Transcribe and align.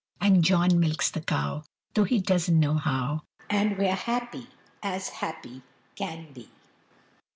And 0.19 0.43
John 0.43 0.79
milks 0.79 1.11
the 1.11 1.21
cow, 1.21 1.63
Though 1.93 2.05
he 2.05 2.19
doesn't 2.19 2.59
know 2.59 2.73
how, 2.73 3.21
And 3.51 3.77
we're 3.77 3.93
happy 3.93 4.47
as 4.81 5.09
happy 5.09 5.61
can 5.95 6.33
be. 6.33 6.49